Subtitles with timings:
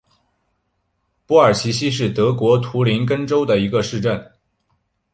[1.27, 4.31] 珀尔齐希是德国图林根州的一个市镇。